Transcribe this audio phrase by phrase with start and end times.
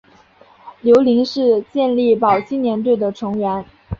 [0.81, 3.63] 刘麟是健力宝青年队的成员。